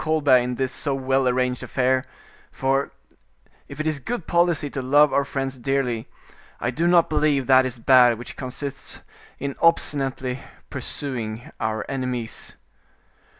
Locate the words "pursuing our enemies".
10.71-12.55